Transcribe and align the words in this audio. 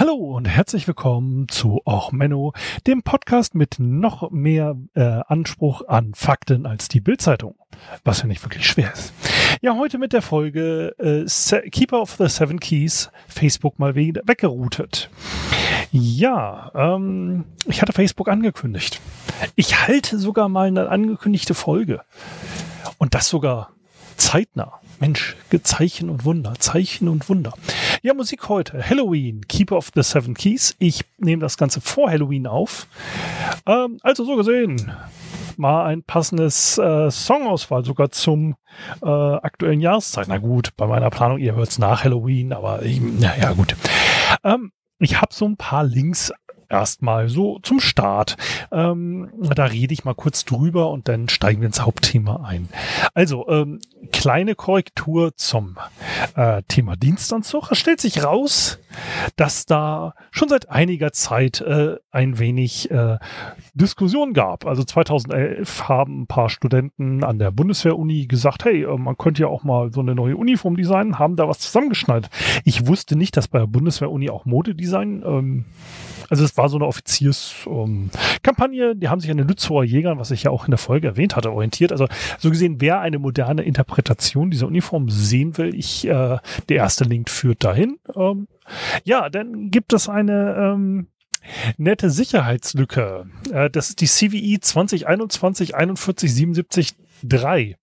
Hallo 0.00 0.14
und 0.14 0.46
herzlich 0.46 0.88
willkommen 0.88 1.46
zu 1.48 1.82
Och 1.84 2.10
Menno, 2.10 2.54
dem 2.86 3.02
Podcast 3.02 3.54
mit 3.54 3.74
noch 3.78 4.30
mehr 4.30 4.74
äh, 4.94 5.02
Anspruch 5.28 5.86
an 5.88 6.14
Fakten 6.14 6.64
als 6.64 6.88
die 6.88 7.02
Bildzeitung, 7.02 7.56
was 8.02 8.20
ja 8.20 8.26
nicht 8.26 8.42
wirklich 8.42 8.66
schwer 8.66 8.90
ist. 8.94 9.12
Ja, 9.60 9.76
heute 9.76 9.98
mit 9.98 10.14
der 10.14 10.22
Folge 10.22 10.94
äh, 10.98 11.68
Keeper 11.68 12.00
of 12.00 12.16
the 12.16 12.28
Seven 12.28 12.60
Keys, 12.60 13.10
Facebook 13.28 13.78
mal 13.78 13.94
wieder 13.94 14.22
weggeroutet. 14.24 15.10
Ja, 15.92 16.70
ähm, 16.74 17.44
ich 17.66 17.82
hatte 17.82 17.92
Facebook 17.92 18.28
angekündigt. 18.28 19.02
Ich 19.54 19.86
halte 19.86 20.18
sogar 20.18 20.48
mal 20.48 20.68
eine 20.68 20.88
angekündigte 20.88 21.52
Folge. 21.52 22.00
Und 22.96 23.14
das 23.14 23.28
sogar 23.28 23.74
zeitnah. 24.16 24.80
Mensch, 24.98 25.36
Zeichen 25.62 26.10
und 26.10 26.24
Wunder, 26.24 26.54
Zeichen 26.58 27.08
und 27.08 27.28
Wunder. 27.28 27.54
Ja, 28.02 28.14
Musik 28.14 28.48
heute. 28.48 28.82
Halloween, 28.82 29.46
Keeper 29.46 29.76
of 29.76 29.90
the 29.94 30.02
Seven 30.02 30.32
Keys. 30.32 30.74
Ich 30.78 31.04
nehme 31.18 31.42
das 31.42 31.58
Ganze 31.58 31.82
vor 31.82 32.10
Halloween 32.10 32.46
auf. 32.46 32.86
Ähm, 33.66 33.98
also 34.00 34.24
so 34.24 34.36
gesehen, 34.36 34.90
mal 35.58 35.84
ein 35.84 36.02
passendes 36.02 36.78
äh, 36.78 37.10
Songauswahl 37.10 37.84
sogar 37.84 38.10
zum 38.10 38.56
äh, 39.02 39.06
aktuellen 39.06 39.82
Jahreszeit. 39.82 40.28
Na 40.28 40.38
gut, 40.38 40.70
bei 40.78 40.86
meiner 40.86 41.10
Planung, 41.10 41.36
ihr 41.40 41.54
hört 41.54 41.68
es 41.68 41.78
nach 41.78 42.02
Halloween, 42.02 42.54
aber 42.54 42.82
ich, 42.82 43.02
na 43.02 43.36
ja, 43.36 43.52
gut. 43.52 43.76
Ähm, 44.44 44.72
ich 44.98 45.20
habe 45.20 45.34
so 45.34 45.44
ein 45.44 45.58
paar 45.58 45.84
Links 45.84 46.32
erstmal 46.70 47.28
so 47.28 47.58
zum 47.62 47.80
Start. 47.80 48.36
Ähm, 48.72 49.30
da 49.54 49.64
rede 49.64 49.92
ich 49.92 50.04
mal 50.04 50.14
kurz 50.14 50.44
drüber 50.44 50.90
und 50.90 51.08
dann 51.08 51.28
steigen 51.28 51.60
wir 51.60 51.66
ins 51.66 51.82
Hauptthema 51.82 52.44
ein. 52.46 52.68
Also, 53.14 53.48
ähm, 53.48 53.80
kleine 54.12 54.54
Korrektur 54.54 55.36
zum 55.36 55.76
äh, 56.36 56.62
Thema 56.68 56.96
Dienstanzug. 56.96 57.70
Es 57.70 57.78
stellt 57.78 58.00
sich 58.00 58.24
raus, 58.24 58.78
dass 59.36 59.66
da 59.66 60.14
schon 60.30 60.48
seit 60.48 60.70
einiger 60.70 61.12
Zeit 61.12 61.60
äh, 61.60 61.96
ein 62.10 62.38
wenig 62.38 62.90
äh, 62.90 63.18
Diskussion 63.74 64.32
gab. 64.32 64.66
Also 64.66 64.84
2011 64.84 65.88
haben 65.88 66.22
ein 66.22 66.26
paar 66.26 66.48
Studenten 66.48 67.24
an 67.24 67.38
der 67.38 67.50
Bundeswehr-Uni 67.50 68.26
gesagt, 68.26 68.64
hey, 68.64 68.84
äh, 68.84 68.96
man 68.96 69.16
könnte 69.16 69.42
ja 69.42 69.48
auch 69.48 69.64
mal 69.64 69.92
so 69.92 70.00
eine 70.00 70.14
neue 70.14 70.36
Uniform 70.36 70.76
designen, 70.76 71.18
haben 71.18 71.36
da 71.36 71.48
was 71.48 71.60
zusammengeschnallt. 71.60 72.28
Ich 72.64 72.86
wusste 72.86 73.16
nicht, 73.16 73.36
dass 73.36 73.48
bei 73.48 73.58
der 73.58 73.66
Bundeswehr-Uni 73.66 74.30
auch 74.30 74.44
Modedesign 74.44 75.22
ähm, 75.24 75.64
also 76.30 76.44
es 76.44 76.56
war 76.56 76.68
so 76.68 76.76
eine 76.76 76.86
Offizierskampagne, 76.86 78.92
um, 78.92 79.00
die 79.00 79.08
haben 79.08 79.20
sich 79.20 79.32
an 79.32 79.36
den 79.36 79.48
Lützower 79.48 79.82
Jägern, 79.82 80.20
was 80.20 80.30
ich 80.30 80.44
ja 80.44 80.52
auch 80.52 80.64
in 80.64 80.70
der 80.70 80.78
Folge 80.78 81.08
erwähnt 81.08 81.34
hatte, 81.34 81.52
orientiert. 81.52 81.90
Also 81.90 82.06
so 82.38 82.50
gesehen, 82.50 82.80
wer 82.80 83.00
eine 83.00 83.18
moderne 83.18 83.62
Interpretation 83.62 84.48
dieser 84.50 84.68
Uniform 84.68 85.08
sehen 85.10 85.58
will, 85.58 85.74
ich, 85.74 86.06
äh, 86.06 86.38
der 86.68 86.76
erste 86.76 87.02
Link 87.04 87.28
führt 87.28 87.64
dahin. 87.64 87.98
Ähm, 88.14 88.46
ja, 89.04 89.28
dann 89.28 89.70
gibt 89.70 89.92
es 89.92 90.08
eine 90.08 90.54
ähm, 90.56 91.08
nette 91.76 92.10
Sicherheitslücke. 92.10 93.26
Äh, 93.52 93.70
das 93.70 93.90
ist 93.90 94.00
die 94.00 94.06
CVE 94.06 94.60
2021 94.60 95.74
41 95.74 96.34
77 96.34 96.94
3. 97.24 97.76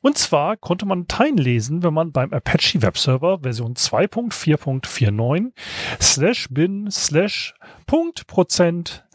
Und 0.00 0.16
zwar 0.16 0.56
konnte 0.56 0.86
man 0.86 1.06
Dateien 1.06 1.36
lesen, 1.36 1.82
wenn 1.82 1.92
man 1.94 2.12
beim 2.12 2.32
Apache 2.32 2.80
Webserver 2.82 3.40
Version 3.40 3.74
2.4.49 3.74 5.52
slash 6.00 6.48
bin 6.50 6.90
slash 6.90 7.54
Punkt 7.86 8.26
Prozent 8.26 9.05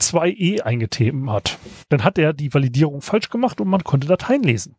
2e 0.00 0.60
eingeteben 0.62 1.30
hat. 1.30 1.58
Dann 1.88 2.04
hat 2.04 2.18
er 2.18 2.32
die 2.32 2.52
Validierung 2.52 3.02
falsch 3.02 3.30
gemacht 3.30 3.60
und 3.60 3.68
man 3.68 3.84
konnte 3.84 4.06
Dateien 4.06 4.42
lesen. 4.42 4.76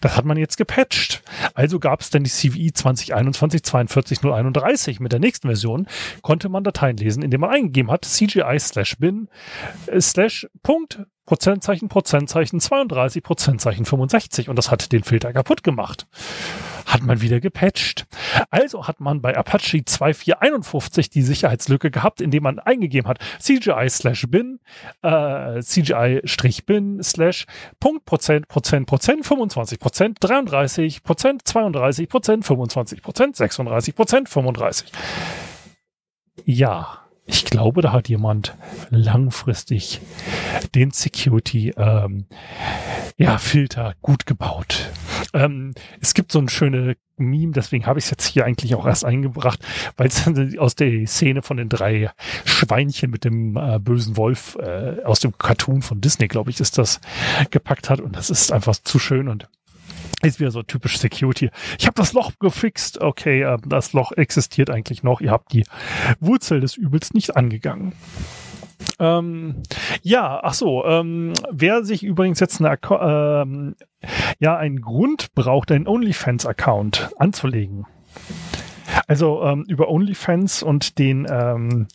Das 0.00 0.16
hat 0.16 0.24
man 0.24 0.36
jetzt 0.36 0.56
gepatcht. 0.56 1.22
Also 1.54 1.78
gab 1.78 2.00
es 2.00 2.10
dann 2.10 2.24
die 2.24 2.30
CVI 2.30 2.72
2021 2.72 3.62
42031 3.62 5.00
mit 5.00 5.12
der 5.12 5.20
nächsten 5.20 5.48
Version, 5.48 5.86
konnte 6.22 6.48
man 6.48 6.64
Dateien 6.64 6.96
lesen, 6.96 7.22
indem 7.22 7.42
man 7.42 7.50
eingegeben 7.50 7.90
hat 7.90 8.04
CGI 8.04 8.58
slash 8.58 8.96
bin 8.98 9.28
äh, 9.86 10.00
slash 10.00 10.48
Punkt 10.62 11.06
Prozentzeichen, 11.24 11.88
Prozentzeichen 11.88 12.58
32, 12.58 13.22
Prozentzeichen 13.22 13.84
65 13.84 14.48
und 14.48 14.56
das 14.56 14.70
hat 14.70 14.90
den 14.92 15.04
Filter 15.04 15.32
kaputt 15.32 15.62
gemacht. 15.62 16.06
Hat 16.92 17.02
man 17.02 17.22
wieder 17.22 17.40
gepatcht. 17.40 18.06
Also 18.50 18.86
hat 18.86 19.00
man 19.00 19.22
bei 19.22 19.34
Apache 19.34 19.82
2451 19.82 21.08
die 21.08 21.22
Sicherheitslücke 21.22 21.90
gehabt, 21.90 22.20
indem 22.20 22.42
man 22.42 22.58
eingegeben 22.58 23.08
hat 23.08 23.18
CGI 23.38 23.88
slash 23.88 24.26
bin, 24.28 24.60
äh, 25.00 25.62
CGI-bin 25.62 27.02
slash 27.02 27.46
Punkt 27.80 28.04
Prozent, 28.04 28.46
Prozent, 28.48 28.86
Prozent, 28.86 29.24
25 29.24 29.78
Prozent, 29.78 30.18
33 30.20 31.02
Prozent, 31.02 31.48
32 31.48 32.10
Prozent, 32.10 32.44
25 32.44 33.02
Prozent, 33.02 33.36
36 33.36 33.94
Prozent, 33.94 34.28
35. 34.28 34.92
Ja 36.44 37.02
ich 37.24 37.44
glaube, 37.44 37.82
da 37.82 37.92
hat 37.92 38.08
jemand 38.08 38.56
langfristig 38.90 40.00
den 40.74 40.90
Security 40.90 41.72
ähm, 41.76 42.26
ja, 43.16 43.38
Filter 43.38 43.94
gut 44.02 44.26
gebaut. 44.26 44.90
Ähm, 45.32 45.74
es 46.00 46.14
gibt 46.14 46.32
so 46.32 46.40
ein 46.40 46.48
schöne 46.48 46.96
Meme, 47.16 47.52
deswegen 47.52 47.86
habe 47.86 47.98
ich 47.98 48.06
es 48.06 48.10
jetzt 48.10 48.26
hier 48.26 48.44
eigentlich 48.44 48.74
auch 48.74 48.86
erst 48.86 49.04
eingebracht, 49.04 49.60
weil 49.96 50.08
es 50.08 50.26
aus 50.58 50.74
der 50.74 51.06
Szene 51.06 51.42
von 51.42 51.56
den 51.56 51.68
drei 51.68 52.10
Schweinchen 52.44 53.10
mit 53.10 53.24
dem 53.24 53.56
äh, 53.56 53.78
bösen 53.78 54.16
Wolf 54.16 54.56
äh, 54.60 55.02
aus 55.04 55.20
dem 55.20 55.36
Cartoon 55.38 55.82
von 55.82 56.00
Disney, 56.00 56.26
glaube 56.26 56.50
ich, 56.50 56.60
ist 56.60 56.78
das 56.78 57.00
gepackt 57.50 57.88
hat 57.88 58.00
und 58.00 58.16
das 58.16 58.30
ist 58.30 58.52
einfach 58.52 58.74
zu 58.76 58.98
schön 58.98 59.28
und 59.28 59.48
ist 60.22 60.40
wieder 60.40 60.50
so 60.50 60.62
typisch 60.62 60.98
Security. 60.98 61.50
Ich 61.78 61.86
habe 61.86 61.94
das 61.94 62.12
Loch 62.12 62.32
gefixt. 62.38 63.00
Okay, 63.00 63.42
äh, 63.42 63.58
das 63.66 63.92
Loch 63.92 64.12
existiert 64.12 64.70
eigentlich 64.70 65.02
noch. 65.02 65.20
Ihr 65.20 65.30
habt 65.30 65.52
die 65.52 65.64
Wurzel 66.20 66.60
des 66.60 66.76
Übels 66.76 67.12
nicht 67.12 67.36
angegangen. 67.36 67.92
Ähm, 68.98 69.62
ja, 70.02 70.40
ach 70.42 70.54
so. 70.54 70.84
Ähm, 70.84 71.32
wer 71.50 71.84
sich 71.84 72.02
übrigens 72.02 72.40
jetzt 72.40 72.60
eine, 72.60 72.78
ähm, 72.90 73.74
ja 74.38 74.56
einen 74.56 74.80
Grund 74.80 75.34
braucht, 75.34 75.70
einen 75.72 75.86
OnlyFans-Account 75.86 77.10
anzulegen. 77.18 77.86
Also 79.06 79.42
ähm, 79.42 79.64
über 79.68 79.88
OnlyFans 79.88 80.62
und 80.62 80.98
den 80.98 81.26
ähm, 81.30 81.88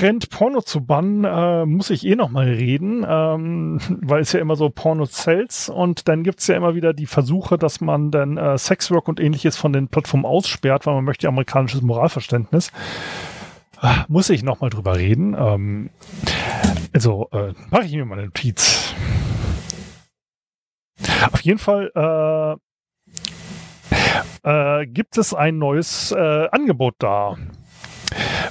Trend, 0.00 0.30
Porno 0.30 0.62
zu 0.62 0.80
bannen, 0.82 1.24
äh, 1.24 1.66
muss 1.66 1.90
ich 1.90 2.06
eh 2.06 2.16
noch 2.16 2.30
mal 2.30 2.46
reden, 2.48 3.04
ähm, 3.06 3.80
weil 4.00 4.22
es 4.22 4.32
ja 4.32 4.40
immer 4.40 4.56
so 4.56 4.70
Porno-Cells 4.70 5.68
und 5.68 6.08
dann 6.08 6.22
gibt's 6.22 6.46
ja 6.46 6.56
immer 6.56 6.74
wieder 6.74 6.94
die 6.94 7.04
Versuche, 7.04 7.58
dass 7.58 7.82
man 7.82 8.10
dann 8.10 8.38
äh, 8.38 8.56
Sexwork 8.56 9.08
und 9.08 9.20
ähnliches 9.20 9.58
von 9.58 9.74
den 9.74 9.88
Plattformen 9.88 10.24
aussperrt, 10.24 10.86
weil 10.86 10.94
man 10.94 11.04
möchte 11.04 11.28
amerikanisches 11.28 11.82
Moralverständnis. 11.82 12.72
Äh, 13.82 13.92
muss 14.08 14.30
ich 14.30 14.42
noch 14.42 14.62
mal 14.62 14.70
drüber 14.70 14.96
reden. 14.96 15.36
Ähm, 15.38 15.90
also 16.94 17.28
äh, 17.32 17.52
mache 17.68 17.84
ich 17.84 17.92
mir 17.92 18.06
mal 18.06 18.14
eine 18.14 18.28
Notiz. 18.28 18.94
Auf 21.30 21.42
jeden 21.42 21.58
Fall 21.58 22.58
äh, 24.44 24.80
äh, 24.80 24.86
gibt 24.86 25.18
es 25.18 25.34
ein 25.34 25.58
neues 25.58 26.10
äh, 26.12 26.48
Angebot 26.50 26.94
da 27.00 27.36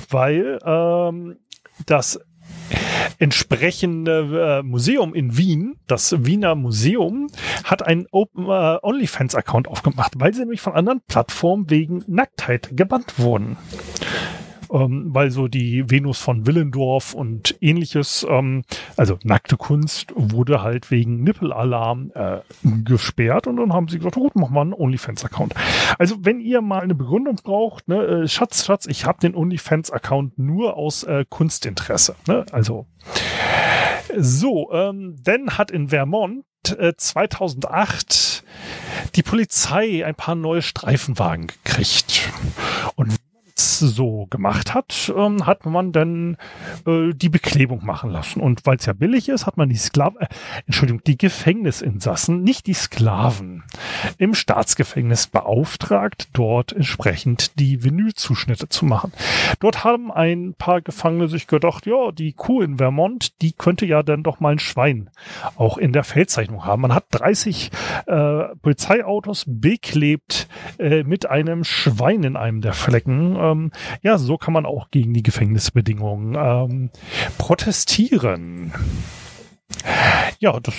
weil 0.09 0.59
ähm, 0.65 1.37
das 1.85 2.19
entsprechende 3.19 4.59
äh, 4.61 4.63
Museum 4.63 5.13
in 5.13 5.37
Wien, 5.37 5.77
das 5.87 6.25
Wiener 6.25 6.55
Museum, 6.55 7.27
hat 7.63 7.85
einen 7.85 8.07
Open 8.11 8.45
äh, 8.45 8.77
OnlyFans 8.81 9.35
Account 9.35 9.67
aufgemacht, 9.67 10.13
weil 10.17 10.33
sie 10.33 10.41
nämlich 10.41 10.61
von 10.61 10.73
anderen 10.73 11.01
Plattformen 11.07 11.69
wegen 11.69 12.03
Nacktheit 12.07 12.69
gebannt 12.75 13.19
wurden 13.19 13.57
ähm, 14.71 15.07
weil 15.09 15.31
so 15.31 15.47
die 15.47 15.89
Venus 15.89 16.19
von 16.19 16.45
Willendorf 16.45 17.13
und 17.13 17.55
ähnliches, 17.61 18.25
ähm, 18.29 18.63
also 18.97 19.17
nackte 19.23 19.57
Kunst, 19.57 20.13
wurde 20.15 20.61
halt 20.61 20.91
wegen 20.91 21.23
Nippelalarm 21.23 22.11
äh, 22.13 22.39
gesperrt 22.83 23.47
und 23.47 23.57
dann 23.57 23.73
haben 23.73 23.87
sie 23.87 23.97
gesagt, 23.97 24.15
gut, 24.15 24.35
mach 24.35 24.49
mal 24.49 24.61
einen 24.61 24.73
OnlyFans-Account. 24.73 25.53
Also 25.97 26.17
wenn 26.21 26.39
ihr 26.39 26.61
mal 26.61 26.81
eine 26.81 26.95
Begründung 26.95 27.35
braucht, 27.43 27.87
ne, 27.87 28.03
äh, 28.03 28.27
Schatz, 28.27 28.65
Schatz, 28.65 28.85
ich 28.85 29.05
habe 29.05 29.19
den 29.19 29.35
OnlyFans-Account 29.35 30.37
nur 30.37 30.77
aus 30.77 31.03
äh, 31.03 31.25
Kunstinteresse. 31.27 32.15
Ne? 32.27 32.45
Also 32.51 32.87
so, 34.17 34.71
ähm, 34.71 35.15
dann 35.23 35.57
hat 35.57 35.71
in 35.71 35.89
Vermont 35.89 36.45
äh, 36.77 36.93
2008 36.95 38.43
die 39.15 39.23
Polizei 39.23 40.05
ein 40.05 40.15
paar 40.15 40.35
neue 40.35 40.61
Streifenwagen 40.61 41.47
gekriegt. 41.47 42.31
Und 42.95 43.15
so 43.59 44.27
gemacht 44.29 44.73
hat, 44.73 45.11
ähm, 45.15 45.45
hat 45.45 45.65
man 45.65 45.91
dann 45.91 46.37
äh, 46.85 47.13
die 47.13 47.29
Beklebung 47.29 47.85
machen 47.85 48.09
lassen. 48.09 48.41
Und 48.41 48.65
weil 48.65 48.77
es 48.77 48.85
ja 48.85 48.93
billig 48.93 49.29
ist, 49.29 49.45
hat 49.45 49.57
man 49.57 49.69
die 49.69 49.75
Sklaven, 49.75 50.21
äh, 50.21 50.27
Entschuldigung, 50.65 51.03
die 51.05 51.17
Gefängnisinsassen, 51.17 52.43
nicht 52.43 52.67
die 52.67 52.73
Sklaven, 52.73 53.63
im 54.17 54.33
Staatsgefängnis 54.33 55.27
beauftragt, 55.27 56.29
dort 56.33 56.73
entsprechend 56.73 57.59
die 57.59 57.83
Vinylzuschnitte 57.83 58.69
zu 58.69 58.85
machen. 58.85 59.11
Dort 59.59 59.83
haben 59.83 60.11
ein 60.11 60.53
paar 60.57 60.81
Gefangene 60.81 61.27
sich 61.27 61.47
gedacht, 61.47 61.85
ja, 61.85 62.11
die 62.11 62.33
Kuh 62.33 62.61
in 62.61 62.77
Vermont, 62.77 63.41
die 63.41 63.51
könnte 63.51 63.85
ja 63.85 64.03
dann 64.03 64.23
doch 64.23 64.39
mal 64.39 64.53
ein 64.53 64.59
Schwein 64.59 65.09
auch 65.55 65.77
in 65.77 65.93
der 65.93 66.03
Feldzeichnung 66.03 66.65
haben. 66.65 66.81
Man 66.81 66.93
hat 66.93 67.05
30 67.11 67.71
äh, 68.07 68.55
Polizeiautos 68.61 69.45
beklebt 69.47 70.47
äh, 70.77 71.03
mit 71.03 71.29
einem 71.29 71.63
Schwein 71.63 72.23
in 72.23 72.35
einem 72.35 72.61
der 72.61 72.73
Flecken. 72.73 73.35
Ähm, 73.51 73.71
ja, 74.01 74.17
so 74.17 74.37
kann 74.37 74.53
man 74.53 74.65
auch 74.65 74.91
gegen 74.91 75.13
die 75.13 75.23
Gefängnisbedingungen 75.23 76.35
ähm, 76.35 76.89
protestieren. 77.37 78.73
Ja, 80.39 80.59
das 80.59 80.73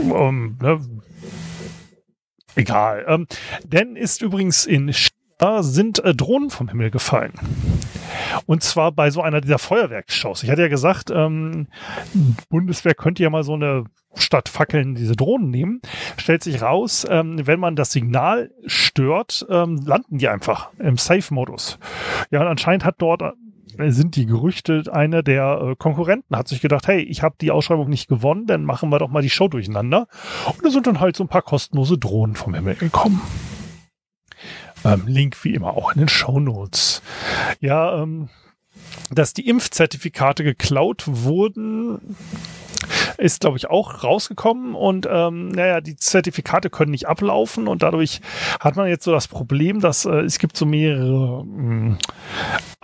ähm, 0.00 0.58
ne, 0.60 0.80
egal. 2.54 3.04
Ähm, 3.08 3.26
denn 3.64 3.96
ist 3.96 4.22
übrigens 4.22 4.66
in 4.66 4.92
China 5.38 5.62
sind 5.62 6.02
äh, 6.04 6.14
Drohnen 6.14 6.50
vom 6.50 6.68
Himmel 6.68 6.90
gefallen. 6.90 7.34
Und 8.46 8.62
zwar 8.62 8.92
bei 8.92 9.10
so 9.10 9.22
einer 9.22 9.40
dieser 9.40 9.58
Feuerwerksshows. 9.58 10.42
Ich 10.42 10.50
hatte 10.50 10.62
ja 10.62 10.68
gesagt, 10.68 11.10
ähm, 11.10 11.68
Bundeswehr 12.48 12.94
könnte 12.94 13.22
ja 13.22 13.30
mal 13.30 13.44
so 13.44 13.54
eine 13.54 13.84
statt 14.14 14.48
Fackeln 14.48 14.94
diese 14.94 15.14
Drohnen 15.14 15.50
nehmen. 15.50 15.80
Stellt 16.16 16.42
sich 16.42 16.62
raus, 16.62 17.06
ähm, 17.08 17.46
wenn 17.46 17.60
man 17.60 17.76
das 17.76 17.92
Signal 17.92 18.50
stört, 18.66 19.46
ähm, 19.50 19.82
landen 19.84 20.18
die 20.18 20.28
einfach 20.28 20.70
im 20.78 20.96
Safe-Modus. 20.96 21.78
Ja, 22.30 22.40
und 22.40 22.46
anscheinend 22.46 22.84
hat 22.84 22.96
dort 22.98 23.20
äh, 23.20 23.90
sind 23.90 24.16
die 24.16 24.24
Gerüchte, 24.24 24.84
einer 24.90 25.22
der 25.22 25.60
äh, 25.60 25.76
Konkurrenten 25.76 26.34
hat 26.34 26.48
sich 26.48 26.62
gedacht, 26.62 26.88
hey, 26.88 27.02
ich 27.02 27.22
habe 27.22 27.36
die 27.38 27.50
Ausschreibung 27.50 27.90
nicht 27.90 28.08
gewonnen, 28.08 28.46
dann 28.46 28.64
machen 28.64 28.88
wir 28.88 28.98
doch 28.98 29.10
mal 29.10 29.22
die 29.22 29.30
Show 29.30 29.48
durcheinander. 29.48 30.06
Und 30.46 30.64
da 30.64 30.70
sind 30.70 30.86
dann 30.86 31.00
halt 31.00 31.14
so 31.14 31.24
ein 31.24 31.28
paar 31.28 31.42
kostenlose 31.42 31.98
Drohnen 31.98 32.36
vom 32.36 32.54
Himmel 32.54 32.76
gekommen. 32.76 33.20
Ähm, 34.92 35.06
Link 35.06 35.42
wie 35.44 35.54
immer 35.54 35.74
auch 35.76 35.92
in 35.92 36.00
den 36.00 36.08
Show 36.08 36.38
Notes. 36.38 37.02
Ja, 37.60 38.02
ähm, 38.02 38.28
dass 39.10 39.34
die 39.34 39.48
Impfzertifikate 39.48 40.44
geklaut 40.44 41.04
wurden, 41.06 42.16
ist, 43.18 43.40
glaube 43.40 43.56
ich, 43.56 43.68
auch 43.68 44.04
rausgekommen 44.04 44.74
und 44.74 45.08
ähm, 45.10 45.48
naja, 45.48 45.80
die 45.80 45.96
Zertifikate 45.96 46.70
können 46.70 46.90
nicht 46.90 47.08
ablaufen 47.08 47.68
und 47.68 47.82
dadurch 47.82 48.20
hat 48.60 48.76
man 48.76 48.88
jetzt 48.88 49.04
so 49.04 49.12
das 49.12 49.28
Problem, 49.28 49.80
dass 49.80 50.04
äh, 50.04 50.20
es 50.20 50.38
gibt 50.38 50.56
so 50.56 50.66
mehrere 50.66 51.44
mh, 51.44 51.62
mm, 51.62 51.98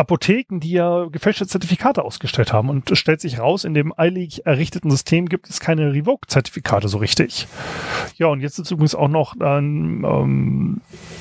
Apotheken, 0.02 0.58
die 0.58 0.72
ja 0.72 1.06
gefälschte 1.06 1.46
Zertifikate 1.46 2.04
ausgestellt 2.04 2.52
haben 2.52 2.68
und 2.68 2.90
es 2.90 2.98
stellt 2.98 3.20
sich 3.20 3.38
raus, 3.38 3.62
in 3.62 3.72
dem 3.72 3.94
eilig 3.96 4.44
errichteten 4.46 4.90
System 4.90 5.28
gibt 5.28 5.48
es 5.48 5.60
keine 5.60 5.92
Revoke-Zertifikate 5.92 6.88
so 6.88 6.98
richtig. 6.98 7.46
Ja, 8.16 8.26
und 8.26 8.40
jetzt 8.40 8.58
ist 8.58 8.72
übrigens 8.72 8.96
auch 8.96 9.06
noch 9.06 9.36
dann 9.38 10.02
ähm, 10.04 10.80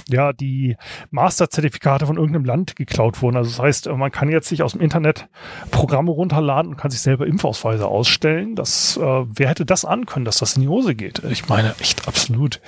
ja 0.10 0.34
die 0.34 0.78
Master-Zertifikate 1.12 2.08
von 2.08 2.18
irgendeinem 2.18 2.46
Land 2.46 2.76
geklaut 2.76 3.22
worden. 3.22 3.38
Also 3.38 3.52
das 3.52 3.60
heißt, 3.60 3.88
man 3.90 4.12
kann 4.12 4.30
jetzt 4.30 4.50
sich 4.50 4.64
aus 4.64 4.72
dem 4.72 4.82
Internet 4.82 5.30
Programme 5.70 6.10
runterladen 6.10 6.72
und 6.72 6.78
kann 6.78 6.90
sich 6.90 7.02
selber 7.02 7.28
Impfausweise 7.28 7.88
ausstellen. 7.88 8.56
Das 8.56 8.98
äh, 8.98 9.02
wer 9.02 9.50
hätte 9.50 9.66
das 9.66 9.86
ankönnen, 9.86 10.26
dass 10.26 10.40
das 10.40 10.56
in 10.56 10.64
die 10.64 10.68
Hose 10.68 10.96
geht? 10.96 11.22
Ich 11.30 11.48
meine, 11.48 11.76
echt 11.80 12.08
absolut. 12.08 12.62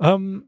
Ähm, 0.00 0.44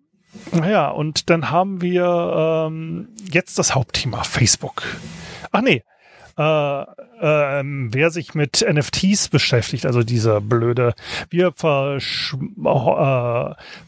naja, 0.52 0.88
und 0.88 1.30
dann 1.30 1.50
haben 1.50 1.80
wir 1.80 2.66
ähm, 2.68 3.08
jetzt 3.30 3.58
das 3.58 3.74
Hauptthema, 3.74 4.24
Facebook. 4.24 4.82
Ach 5.52 5.62
nee, 5.62 5.82
äh, 6.38 6.84
ähm, 7.20 7.88
wer 7.92 8.10
sich 8.10 8.34
mit 8.34 8.64
NFTs 8.68 9.28
beschäftigt, 9.28 9.86
also 9.86 10.02
dieser 10.02 10.40
blöde, 10.42 10.94
wir 11.30 11.46
äh, 11.48 12.00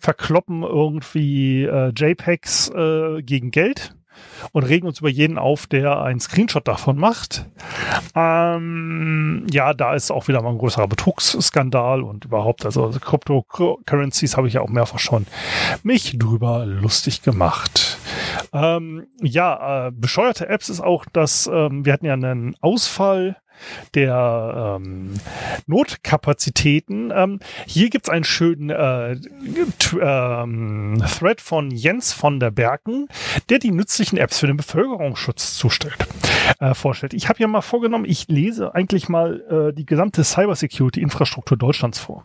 verkloppen 0.01 0.63
irgendwie 0.63 1.65
äh, 1.65 1.93
JPEGs 1.95 2.71
äh, 2.71 3.23
gegen 3.23 3.51
Geld 3.51 3.95
und 4.53 4.65
regen 4.65 4.87
uns 4.87 5.01
über 5.01 5.09
jeden 5.09 5.39
auf, 5.39 5.67
der 5.67 6.01
einen 6.01 6.21
Screenshot 6.21 6.67
davon 6.67 6.97
macht. 6.97 7.47
Ähm, 8.15 9.47
ja, 9.51 9.75
da 9.75 9.95
ist 9.95 10.11
auch 10.11 10.29
wieder 10.29 10.43
mal 10.43 10.51
ein 10.51 10.59
größerer 10.59 10.89
Betrugsskandal 10.89 12.03
und 12.03 12.25
überhaupt, 12.25 12.65
also 12.65 12.91
Cryptocurrencies 12.91 14.37
habe 14.37 14.49
ich 14.49 14.55
ja 14.55 14.61
auch 14.61 14.69
mehrfach 14.69 14.99
schon 14.99 15.27
mich 15.83 16.19
drüber 16.19 16.67
lustig 16.67 17.23
gemacht. 17.23 17.99
Ähm, 18.53 19.07
ja, 19.21 19.89
äh, 19.89 19.91
bescheuerte 19.93 20.49
Apps 20.49 20.69
ist 20.69 20.81
auch, 20.81 21.05
dass 21.13 21.49
ähm, 21.53 21.85
wir 21.85 21.93
hatten 21.93 22.07
ja 22.07 22.15
einen 22.15 22.57
Ausfall 22.61 23.37
der 23.95 24.79
ähm, 24.81 25.15
Notkapazitäten. 25.67 27.13
Ähm, 27.15 27.41
hier 27.67 27.91
gibt's 27.91 28.09
einen 28.09 28.25
schönen 28.25 28.71
äh, 28.71 29.17
ähm, 30.01 31.03
Thread 31.07 31.41
von 31.41 31.71
Jens 31.71 32.13
von 32.13 32.41
der 32.41 32.51
Berken, 32.51 33.09
der 33.49 33.59
die 33.59 33.71
nützlichen 33.71 34.19
Apps 34.19 34.39
für 34.39 34.47
den 34.47 34.57
Bevölkerungsschutz 34.57 35.55
zustellt, 35.55 35.97
äh, 36.61 36.75
vorstellt. 36.75 37.15
Ich 37.15 37.29
habe 37.29 37.41
ja 37.41 37.49
mal 37.49 37.61
vorgenommen, 37.61 38.05
ich 38.05 38.29
lese 38.29 38.75
eigentlich 38.75 39.09
mal 39.09 39.69
äh, 39.71 39.75
die 39.75 39.87
gesamte 39.87 40.25
Cybersecurity-Infrastruktur 40.25 41.57
Deutschlands 41.57 41.99
vor. 41.99 42.25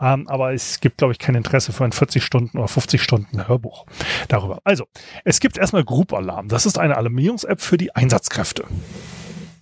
Ähm, 0.00 0.28
aber 0.28 0.52
es 0.52 0.80
gibt, 0.80 0.98
glaube 0.98 1.12
ich, 1.12 1.18
kein 1.18 1.34
Interesse 1.34 1.72
für 1.72 1.84
ein 1.84 1.92
40 1.92 2.22
Stunden 2.22 2.58
oder 2.58 2.68
50 2.68 3.02
Stunden 3.02 3.48
Hörbuch 3.48 3.86
darüber. 4.28 4.60
Also, 4.64 4.86
es 5.24 5.40
gibt 5.40 5.58
erstmal 5.58 5.84
Group 5.84 6.12
Alarm. 6.12 6.48
Das 6.48 6.66
ist 6.66 6.78
eine 6.78 6.96
Alarmierungs-App 6.96 7.60
für 7.60 7.76
die 7.76 7.94
Einsatzkräfte. 7.94 8.64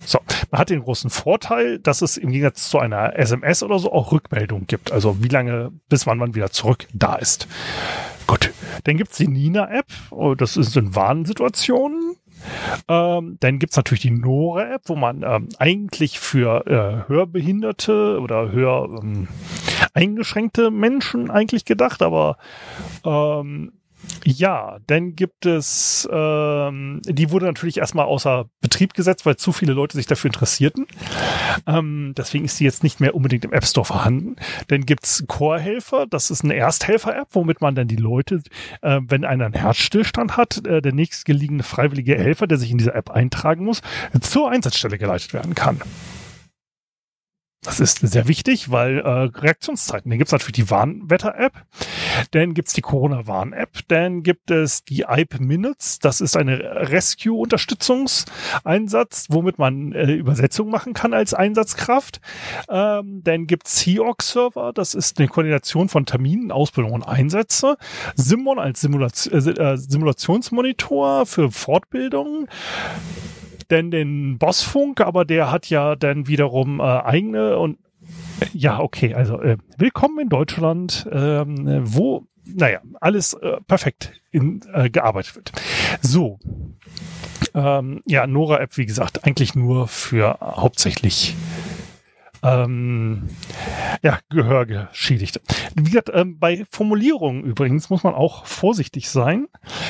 So, 0.07 0.19
man 0.51 0.61
hat 0.61 0.69
den 0.69 0.83
großen 0.83 1.09
Vorteil, 1.09 1.79
dass 1.79 2.01
es 2.01 2.15
im 2.15 2.31
Gegensatz 2.31 2.69
zu 2.69 2.79
einer 2.79 3.19
SMS 3.19 3.61
oder 3.61 3.77
so 3.77 3.91
auch 3.91 4.13
Rückmeldung 4.13 4.65
gibt. 4.65 4.93
Also 4.93 5.21
wie 5.21 5.27
lange, 5.27 5.73
bis 5.89 6.07
wann 6.07 6.17
man 6.17 6.33
wieder 6.33 6.49
zurück 6.49 6.87
da 6.93 7.15
ist. 7.15 7.49
Gut, 8.25 8.53
dann 8.85 8.95
gibt's 8.95 9.17
die 9.17 9.27
Nina-App. 9.27 9.87
Oh, 10.11 10.33
das 10.33 10.55
ist 10.55 10.77
in 10.77 10.95
Warnsituationen. 10.95 12.15
Ähm, 12.87 13.35
dann 13.41 13.59
gibt's 13.59 13.75
natürlich 13.75 14.03
die 14.03 14.11
Nora-App, 14.11 14.83
wo 14.85 14.95
man 14.95 15.23
ähm, 15.23 15.49
eigentlich 15.59 16.19
für 16.19 16.65
äh, 16.67 17.09
Hörbehinderte 17.09 18.21
oder 18.21 18.53
hör 18.53 18.99
ähm, 19.01 19.27
eingeschränkte 19.93 20.71
Menschen 20.71 21.29
eigentlich 21.29 21.65
gedacht, 21.65 22.01
aber 22.01 22.37
ähm, 23.03 23.73
ja, 24.23 24.77
dann 24.87 25.15
gibt 25.15 25.45
es, 25.45 26.07
ähm, 26.11 27.01
die 27.05 27.31
wurde 27.31 27.45
natürlich 27.45 27.77
erstmal 27.77 28.05
außer 28.05 28.49
Betrieb 28.61 28.93
gesetzt, 28.93 29.25
weil 29.25 29.37
zu 29.37 29.51
viele 29.51 29.73
Leute 29.73 29.97
sich 29.97 30.05
dafür 30.05 30.29
interessierten. 30.29 30.85
Ähm, 31.65 32.13
deswegen 32.17 32.45
ist 32.45 32.57
sie 32.57 32.65
jetzt 32.65 32.83
nicht 32.83 32.99
mehr 32.99 33.15
unbedingt 33.15 33.45
im 33.45 33.53
App 33.53 33.65
Store 33.65 33.85
vorhanden. 33.85 34.35
Dann 34.67 34.85
gibt's 34.85 35.23
Core-Helfer, 35.27 36.05
das 36.09 36.29
ist 36.29 36.43
eine 36.43 36.55
Ersthelfer-App, 36.55 37.29
womit 37.31 37.61
man 37.61 37.75
dann 37.75 37.87
die 37.87 37.95
Leute, 37.95 38.41
äh, 38.81 38.99
wenn 39.07 39.25
einer 39.25 39.45
einen 39.45 39.55
Herzstillstand 39.55 40.37
hat, 40.37 40.65
äh, 40.65 40.81
der 40.81 40.93
nächstgelegene 40.93 41.63
freiwillige 41.63 42.17
Helfer, 42.17 42.47
der 42.47 42.57
sich 42.57 42.71
in 42.71 42.77
dieser 42.77 42.95
App 42.95 43.09
eintragen 43.09 43.65
muss, 43.65 43.81
zur 44.21 44.51
Einsatzstelle 44.51 44.97
geleitet 44.97 45.33
werden 45.33 45.55
kann. 45.55 45.81
Das 47.67 47.79
ist 47.81 47.99
sehr 47.99 48.29
wichtig, 48.29 48.71
weil 48.71 48.99
äh, 48.99 49.09
Reaktionszeiten. 49.09 50.09
Dann 50.09 50.17
gibt 50.17 50.29
es 50.29 50.31
natürlich 50.31 50.53
die 50.53 50.69
Warnwetter-App, 50.69 51.51
dann 52.31 52.53
gibt 52.53 52.69
es 52.69 52.73
die 52.73 52.79
Corona-Warn-App, 52.81 53.79
dann 53.89 54.23
gibt 54.23 54.51
es 54.51 54.85
die 54.85 55.01
IPE 55.01 55.43
Minutes, 55.43 55.99
das 55.99 56.21
ist 56.21 56.37
eine 56.37 56.59
Rescue-Unterstützungseinsatz, 56.89 59.25
womit 59.29 59.59
man 59.59 59.91
äh, 59.91 60.13
Übersetzung 60.13 60.69
machen 60.69 60.93
kann 60.93 61.13
als 61.13 61.33
Einsatzkraft. 61.33 62.21
Ähm, 62.69 63.19
dann 63.25 63.47
gibt 63.47 63.67
es 63.67 63.81
SEOC-Server, 63.81 64.71
das 64.71 64.93
ist 64.93 65.19
eine 65.19 65.27
Koordination 65.27 65.89
von 65.89 66.05
Terminen, 66.05 66.53
Ausbildung 66.53 66.93
und 66.93 67.03
Einsätze. 67.03 67.75
Simon 68.15 68.59
als 68.59 68.79
Simulation, 68.79 69.57
äh, 69.57 69.77
Simulationsmonitor 69.77 71.25
für 71.25 71.51
Denn 73.69 73.91
den 73.91 74.37
Bossfunk, 74.37 75.01
aber 75.01 75.25
der 75.25 75.51
hat 75.51 75.69
ja 75.69 75.95
dann 75.95 76.27
wiederum 76.27 76.79
äh, 76.79 76.83
eigene 76.83 77.57
und 77.57 77.77
äh, 78.39 78.45
ja, 78.53 78.79
okay, 78.79 79.13
also 79.13 79.41
äh, 79.41 79.57
willkommen 79.77 80.19
in 80.19 80.29
Deutschland, 80.29 81.07
ähm, 81.11 81.81
wo, 81.83 82.27
naja, 82.45 82.79
alles 83.01 83.33
äh, 83.33 83.57
perfekt 83.67 84.13
in, 84.31 84.61
äh, 84.73 84.89
gearbeitet 84.89 85.35
wird. 85.35 85.51
So. 86.01 86.39
Ähm, 87.53 88.01
ja, 88.05 88.27
Nora-App, 88.27 88.77
wie 88.77 88.85
gesagt, 88.85 89.25
eigentlich 89.25 89.55
nur 89.55 89.87
für 89.87 90.37
hauptsächlich 90.41 91.35
ähm, 92.43 93.29
ja, 94.01 94.19
Gehörgeschädigte. 94.29 95.41
Wie 95.75 95.83
gesagt, 95.83 96.11
ähm, 96.13 96.39
bei 96.39 96.65
Formulierungen 96.69 97.43
übrigens 97.43 97.89
muss 97.89 98.03
man 98.03 98.13
auch 98.13 98.45
vorsichtig 98.45 99.09
sein. 99.09 99.47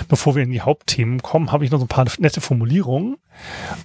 Bevor 0.08 0.36
wir 0.36 0.44
in 0.44 0.52
die 0.52 0.62
Hauptthemen 0.62 1.22
kommen, 1.22 1.52
habe 1.52 1.66
ich 1.66 1.72
noch 1.72 1.80
so 1.80 1.86
ein 1.86 1.90
paar 1.90 2.06
nette 2.20 2.42
Formulierungen 2.42 3.18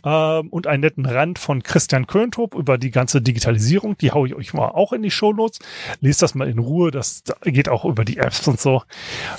ähm, 0.04 0.48
und 0.48 0.66
einen 0.66 0.82
netten 0.82 1.06
Rand 1.06 1.38
von 1.38 1.62
Christian 1.62 2.06
Köntrup 2.06 2.54
über 2.54 2.78
die 2.78 2.90
ganze 2.90 3.22
Digitalisierung. 3.22 3.96
Die 3.98 4.12
haue 4.12 4.28
ich 4.28 4.34
euch 4.34 4.54
mal 4.54 4.68
auch 4.68 4.92
in 4.92 5.02
die 5.02 5.10
Shownotes. 5.10 5.58
Lest 6.00 6.22
das 6.22 6.34
mal 6.34 6.48
in 6.48 6.58
Ruhe. 6.58 6.90
Das 6.90 7.22
geht 7.42 7.68
auch 7.68 7.84
über 7.84 8.04
die 8.04 8.18
Apps 8.18 8.46
und 8.48 8.60
so. 8.60 8.82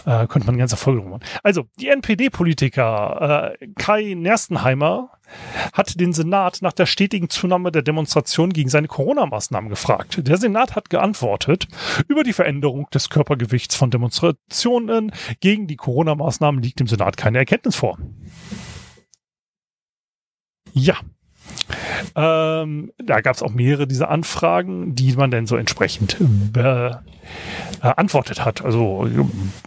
Äh, 0.06 0.28
könnte 0.28 0.46
man 0.46 0.50
eine 0.50 0.60
ganze 0.60 0.78
Folge 0.78 1.02
machen. 1.02 1.24
Also, 1.44 1.66
die 1.80 1.90
NPD-Politiker 1.90 3.56
äh, 3.60 3.68
Kai 3.78 4.14
Nerstenheimer 4.16 5.10
hat 5.72 6.00
den 6.00 6.14
Senat 6.14 6.60
nach 6.62 6.74
der 6.74 6.86
stetigen 6.86 7.30
Zunahme 7.30 7.72
der 7.72 7.82
Demonstration 7.82 8.52
gegen 8.54 8.70
seine 8.70 8.88
Corona-Maßnahmen 8.88 9.70
gefragt. 9.70 10.20
Der 10.28 10.38
Senat 10.38 10.76
hat 10.76 10.90
geantwortet, 10.90 11.68
über 12.08 12.24
die 12.24 12.34
Veränderung 12.34 12.88
des 12.94 13.10
Körpergewichts 13.10 13.76
von 13.76 13.92
Demonstrationen 13.92 15.12
gegen 15.40 15.68
die 15.68 15.76
Corona-Maßnahmen 15.76 16.62
liegt 16.62 16.80
dem 16.80 16.88
Senat 16.88 17.18
keine 17.18 17.40
Erkenntnis 17.40 17.76
vor. 17.76 17.98
Ja. 20.74 20.96
Ähm, 22.16 22.92
da 22.98 23.22
gab 23.22 23.36
es 23.36 23.44
auch 23.44 23.52
mehrere 23.52 23.88
dieser 23.88 24.10
Anfragen, 24.10 24.96
die 24.96 25.14
man 25.14 25.32
dann 25.32 25.48
so 25.48 25.56
entsprechend 25.56 26.18
beantwortet 26.52 28.40
äh, 28.40 28.42
hat. 28.42 28.64
Also 28.64 29.08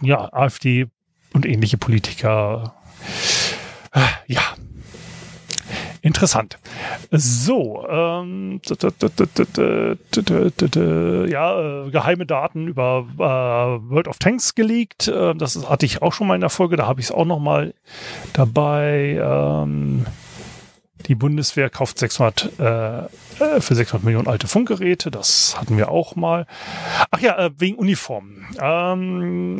ja, 0.01 0.31
AfD 0.33 0.87
und 1.33 1.45
ähnliche 1.45 1.77
Politiker. 1.77 2.75
Äh, 3.91 4.01
ja, 4.27 4.41
Interessant. 6.01 6.57
So, 7.11 7.85
ähm, 7.89 8.61
ja, 11.29 11.85
äh, 11.85 11.89
geheime 11.89 12.25
Daten 12.25 12.67
über 12.67 13.05
äh, 13.15 13.89
World 13.89 14.07
of 14.07 14.19
Tanks 14.19 14.55
geleakt. 14.55 15.07
Äh, 15.07 15.35
das 15.35 15.69
hatte 15.69 15.85
ich 15.85 16.01
auch 16.01 16.13
schon 16.13 16.27
mal 16.27 16.35
in 16.35 16.41
der 16.41 16.49
Folge, 16.49 16.75
da 16.75 16.87
habe 16.87 16.99
ich 16.99 17.07
es 17.07 17.11
auch 17.11 17.25
noch 17.25 17.39
mal 17.39 17.73
dabei. 18.33 19.19
Ähm, 19.21 20.05
die 21.07 21.15
Bundeswehr 21.15 21.69
kauft 21.69 21.99
600 21.99 22.59
äh, 22.59 22.97
äh, 23.43 23.61
für 23.61 23.75
600 23.75 24.03
Millionen 24.03 24.27
alte 24.27 24.47
Funkgeräte. 24.47 25.11
Das 25.11 25.55
hatten 25.59 25.77
wir 25.77 25.89
auch 25.89 26.15
mal. 26.15 26.45
Ach 27.11 27.19
ja, 27.19 27.37
äh, 27.37 27.51
wegen 27.57 27.77
Uniformen. 27.77 28.45
Ähm, 28.59 29.59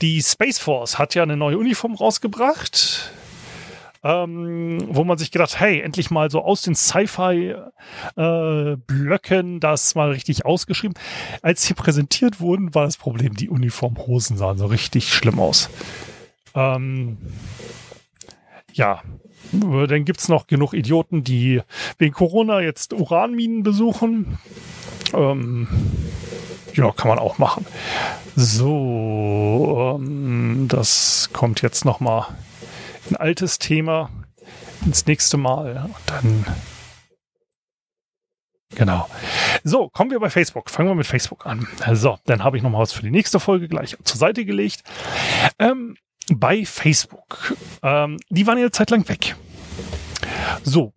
die 0.00 0.22
Space 0.22 0.58
Force 0.58 0.98
hat 0.98 1.14
ja 1.14 1.22
eine 1.22 1.36
neue 1.36 1.58
Uniform 1.58 1.94
rausgebracht 1.94 3.12
ähm, 4.06 4.78
wo 4.88 5.04
man 5.04 5.18
sich 5.18 5.30
gedacht, 5.32 5.58
hey, 5.58 5.80
endlich 5.80 6.10
mal 6.10 6.30
so 6.30 6.42
aus 6.42 6.62
den 6.62 6.76
Sci-Fi-Blöcken 6.76 9.56
äh, 9.56 9.60
das 9.60 9.96
mal 9.96 10.10
richtig 10.10 10.44
ausgeschrieben. 10.44 10.94
Als 11.42 11.64
sie 11.64 11.74
präsentiert 11.74 12.40
wurden, 12.40 12.74
war 12.74 12.84
das 12.84 12.96
Problem, 12.96 13.34
die 13.34 13.48
Uniformhosen 13.48 14.36
sahen 14.36 14.58
so 14.58 14.66
richtig 14.66 15.12
schlimm 15.12 15.40
aus. 15.40 15.70
Ähm, 16.54 17.18
ja, 18.72 19.02
dann 19.52 20.04
gibt 20.04 20.20
es 20.20 20.28
noch 20.28 20.46
genug 20.46 20.72
Idioten, 20.72 21.24
die 21.24 21.62
wegen 21.98 22.14
Corona 22.14 22.60
jetzt 22.60 22.92
Uranminen 22.92 23.64
besuchen. 23.64 24.38
Ähm, 25.14 25.66
ja, 26.74 26.92
kann 26.92 27.08
man 27.08 27.18
auch 27.18 27.38
machen. 27.38 27.66
So, 28.36 29.98
ähm, 29.98 30.66
das 30.68 31.30
kommt 31.32 31.60
jetzt 31.62 31.84
noch 31.84 31.98
mal 32.00 32.28
ein 33.10 33.16
altes 33.16 33.58
Thema 33.58 34.10
ins 34.84 35.06
nächste 35.06 35.36
Mal. 35.36 35.84
Und 35.84 35.94
dann. 36.06 36.44
Genau. 38.74 39.08
So, 39.64 39.88
kommen 39.88 40.10
wir 40.10 40.20
bei 40.20 40.30
Facebook. 40.30 40.70
Fangen 40.70 40.88
wir 40.88 40.94
mit 40.94 41.06
Facebook 41.06 41.46
an. 41.46 41.66
So, 41.92 42.18
dann 42.26 42.44
habe 42.44 42.56
ich 42.56 42.62
noch 42.62 42.70
mal 42.70 42.80
was 42.80 42.92
für 42.92 43.02
die 43.02 43.10
nächste 43.10 43.40
Folge 43.40 43.68
gleich 43.68 43.96
zur 44.04 44.18
Seite 44.18 44.44
gelegt. 44.44 44.82
Ähm, 45.58 45.96
bei 46.34 46.64
Facebook. 46.64 47.56
Ähm, 47.82 48.18
die 48.28 48.46
waren 48.46 48.58
ja 48.58 48.64
eine 48.64 48.72
Zeit 48.72 48.90
lang 48.90 49.08
weg. 49.08 49.36
So, 50.62 50.92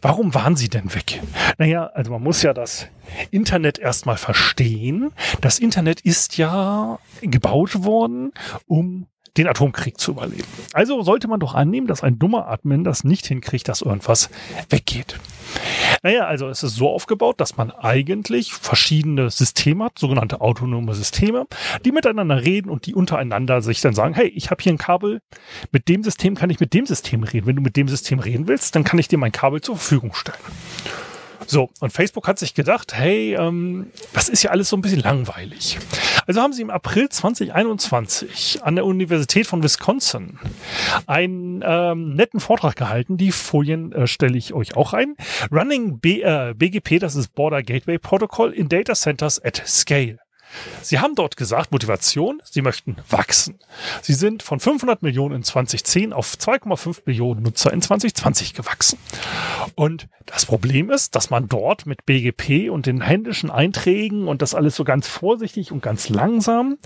Warum 0.00 0.34
waren 0.34 0.56
sie 0.56 0.68
denn 0.68 0.94
weg? 0.94 1.22
Naja, 1.58 1.86
also 1.86 2.12
man 2.12 2.22
muss 2.22 2.42
ja 2.42 2.54
das 2.54 2.86
Internet 3.30 3.78
erstmal 3.78 4.16
verstehen. 4.16 5.12
Das 5.40 5.58
Internet 5.58 6.00
ist 6.00 6.36
ja 6.36 6.98
gebaut 7.20 7.82
worden, 7.82 8.32
um 8.66 9.06
den 9.36 9.48
Atomkrieg 9.48 9.98
zu 9.98 10.12
überleben. 10.12 10.48
Also 10.72 11.02
sollte 11.02 11.28
man 11.28 11.40
doch 11.40 11.54
annehmen, 11.54 11.86
dass 11.86 12.02
ein 12.02 12.18
dummer 12.18 12.48
Admin 12.48 12.84
das 12.84 13.04
nicht 13.04 13.26
hinkriegt, 13.26 13.68
dass 13.68 13.80
irgendwas 13.80 14.30
weggeht. 14.68 15.18
Naja, 16.02 16.26
also 16.26 16.48
es 16.48 16.62
ist 16.62 16.76
so 16.76 16.88
aufgebaut, 16.90 17.40
dass 17.40 17.56
man 17.56 17.70
eigentlich 17.70 18.52
verschiedene 18.52 19.30
Systeme 19.30 19.84
hat, 19.84 19.98
sogenannte 19.98 20.40
autonome 20.40 20.94
Systeme, 20.94 21.46
die 21.84 21.92
miteinander 21.92 22.42
reden 22.42 22.70
und 22.70 22.86
die 22.86 22.94
untereinander 22.94 23.62
sich 23.62 23.80
dann 23.80 23.94
sagen, 23.94 24.14
hey, 24.14 24.28
ich 24.28 24.50
habe 24.50 24.62
hier 24.62 24.72
ein 24.72 24.78
Kabel, 24.78 25.20
mit 25.70 25.88
dem 25.88 26.02
System 26.02 26.34
kann 26.34 26.50
ich 26.50 26.60
mit 26.60 26.74
dem 26.74 26.86
System 26.86 27.22
reden. 27.22 27.46
Wenn 27.46 27.56
du 27.56 27.62
mit 27.62 27.76
dem 27.76 27.88
System 27.88 28.18
reden 28.18 28.48
willst, 28.48 28.74
dann 28.74 28.84
kann 28.84 28.98
ich 28.98 29.08
dir 29.08 29.18
mein 29.18 29.32
Kabel 29.32 29.60
zur 29.60 29.76
Verfügung 29.76 30.14
stellen. 30.14 30.38
So, 31.46 31.70
und 31.80 31.92
Facebook 31.92 32.28
hat 32.28 32.38
sich 32.38 32.54
gedacht, 32.54 32.94
hey, 32.94 33.34
ähm, 33.34 33.90
das 34.12 34.28
ist 34.28 34.42
ja 34.42 34.50
alles 34.50 34.68
so 34.68 34.76
ein 34.76 34.82
bisschen 34.82 35.00
langweilig. 35.00 35.78
Also 36.26 36.40
haben 36.40 36.52
sie 36.52 36.62
im 36.62 36.70
April 36.70 37.08
2021 37.08 38.60
an 38.62 38.76
der 38.76 38.86
Universität 38.86 39.46
von 39.46 39.62
Wisconsin 39.62 40.38
einen 41.06 41.62
ähm, 41.64 42.14
netten 42.14 42.40
Vortrag 42.40 42.76
gehalten. 42.76 43.16
Die 43.16 43.32
Folien 43.32 43.92
äh, 43.92 44.06
stelle 44.06 44.38
ich 44.38 44.54
euch 44.54 44.76
auch 44.76 44.92
ein. 44.92 45.16
Running 45.50 45.98
B, 45.98 46.22
äh, 46.22 46.54
BGP, 46.56 46.98
das 47.00 47.16
ist 47.16 47.34
Border 47.34 47.62
Gateway 47.62 47.98
Protocol 47.98 48.52
in 48.52 48.68
Data 48.68 48.94
Centers 48.94 49.42
at 49.44 49.62
Scale. 49.66 50.18
Sie 50.82 50.98
haben 50.98 51.14
dort 51.14 51.36
gesagt, 51.36 51.72
Motivation, 51.72 52.42
Sie 52.44 52.62
möchten 52.62 52.96
wachsen. 53.08 53.58
Sie 54.02 54.14
sind 54.14 54.42
von 54.42 54.60
500 54.60 55.02
Millionen 55.02 55.36
in 55.36 55.42
2010 55.42 56.12
auf 56.12 56.34
2,5 56.34 57.02
Millionen 57.06 57.42
Nutzer 57.42 57.72
in 57.72 57.80
2020 57.80 58.54
gewachsen. 58.54 58.98
Und 59.74 60.08
das 60.26 60.46
Problem 60.46 60.90
ist, 60.90 61.14
dass 61.14 61.30
man 61.30 61.48
dort 61.48 61.86
mit 61.86 62.06
BGP 62.06 62.70
und 62.70 62.86
den 62.86 63.00
händischen 63.00 63.50
Einträgen 63.50 64.28
und 64.28 64.42
das 64.42 64.54
alles 64.54 64.76
so 64.76 64.84
ganz 64.84 65.08
vorsichtig 65.08 65.72
und 65.72 65.82
ganz 65.82 66.08
langsam, 66.08 66.78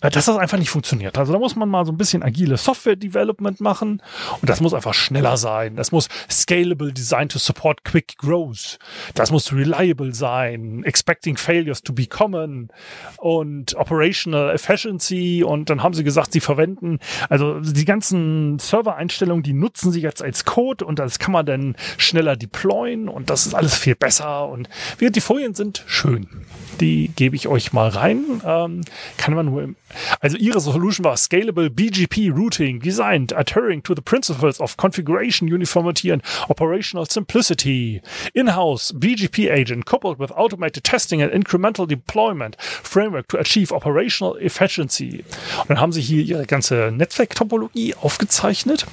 äh, 0.00 0.10
dass 0.10 0.26
das 0.26 0.36
einfach 0.36 0.58
nicht 0.58 0.70
funktioniert. 0.70 1.18
Also 1.18 1.32
da 1.32 1.38
muss 1.38 1.56
man 1.56 1.68
mal 1.68 1.84
so 1.84 1.92
ein 1.92 1.96
bisschen 1.96 2.22
agile 2.22 2.56
Software-Development 2.56 3.60
machen 3.60 4.02
und 4.40 4.48
das 4.48 4.60
muss 4.60 4.74
einfach 4.74 4.94
schneller 4.94 5.36
sein. 5.36 5.76
Das 5.76 5.92
muss 5.92 6.08
scalable 6.30 6.92
design 6.92 7.28
to 7.28 7.38
support 7.38 7.84
quick 7.84 8.16
growth. 8.18 8.78
Das 9.14 9.30
muss 9.30 9.52
reliable 9.52 10.14
sein, 10.14 10.82
expecting 10.84 11.36
failures 11.36 11.82
to 11.82 11.92
be 11.92 12.06
common 12.06 12.68
und 13.18 13.74
Operational 13.76 14.50
Efficiency 14.50 15.44
und 15.44 15.70
dann 15.70 15.82
haben 15.82 15.94
sie 15.94 16.04
gesagt, 16.04 16.32
sie 16.32 16.40
verwenden, 16.40 16.98
also 17.28 17.60
die 17.60 17.84
ganzen 17.84 18.58
Server-Einstellungen, 18.58 19.42
die 19.42 19.52
nutzen 19.52 19.92
sie 19.92 20.00
jetzt 20.00 20.22
als 20.22 20.44
Code 20.44 20.84
und 20.84 20.98
das 20.98 21.18
kann 21.18 21.32
man 21.32 21.46
dann 21.46 21.76
schneller 22.08 22.36
deployen 22.36 23.08
und 23.08 23.30
das 23.30 23.46
ist 23.46 23.54
alles 23.54 23.74
viel 23.76 23.94
besser 23.94 24.48
und 24.48 24.68
die 25.00 25.20
Folien 25.20 25.54
sind 25.54 25.84
schön. 25.86 26.28
Die 26.80 27.10
gebe 27.16 27.34
ich 27.34 27.48
euch 27.48 27.72
mal 27.72 27.88
rein. 27.88 28.40
Ähm, 28.44 28.82
kann 29.16 29.34
man 29.34 29.46
nur, 29.46 29.74
also 30.20 30.36
ihre 30.36 30.60
Solution 30.60 31.04
war 31.04 31.16
Scalable 31.16 31.70
BGP 31.70 32.30
Routing, 32.30 32.80
designed 32.80 33.34
adhering 33.34 33.82
to 33.82 33.94
the 33.94 34.00
principles 34.00 34.60
of 34.60 34.76
configuration 34.76 35.52
uniformity 35.52 36.12
and 36.12 36.22
operational 36.48 37.06
simplicity. 37.08 38.00
In-house 38.32 38.92
BGP 38.92 39.50
agent 39.50 39.86
coupled 39.86 40.18
with 40.18 40.30
automated 40.30 40.84
testing 40.84 41.20
and 41.20 41.32
incremental 41.32 41.86
deployment 41.86 42.56
framework 42.60 43.26
to 43.28 43.38
achieve 43.38 43.72
operational 43.72 44.36
efficiency. 44.36 45.24
Und 45.60 45.70
dann 45.70 45.80
haben 45.80 45.92
sie 45.92 46.02
hier 46.02 46.22
ihre 46.22 46.46
ganze 46.46 46.92
Netzwerktopologie 46.92 47.94
aufgezeichnet. 47.96 48.86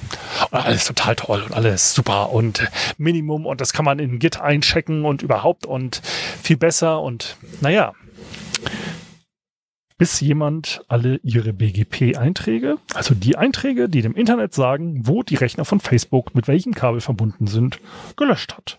Und 0.50 0.58
alles 0.58 0.86
total 0.86 1.14
toll 1.14 1.42
und 1.42 1.54
alles 1.54 1.94
super 1.94 2.32
und 2.32 2.66
Minimum 3.06 3.46
und 3.46 3.60
das 3.60 3.72
kann 3.72 3.84
man 3.84 3.98
in 4.00 4.18
Git 4.18 4.40
einchecken 4.40 5.04
und 5.04 5.22
überhaupt 5.22 5.64
und 5.64 6.02
viel 6.42 6.56
besser 6.56 7.00
und 7.00 7.36
naja. 7.60 7.92
Bis 9.98 10.20
jemand 10.20 10.84
alle 10.88 11.20
ihre 11.22 11.54
BGP-Einträge, 11.54 12.76
also 12.92 13.14
die 13.14 13.38
Einträge, 13.38 13.88
die 13.88 14.02
dem 14.02 14.14
Internet 14.14 14.52
sagen, 14.52 15.06
wo 15.06 15.22
die 15.22 15.36
Rechner 15.36 15.64
von 15.64 15.80
Facebook 15.80 16.34
mit 16.34 16.48
welchem 16.48 16.74
Kabel 16.74 17.00
verbunden 17.00 17.46
sind, 17.46 17.80
gelöscht 18.16 18.54
hat. 18.54 18.78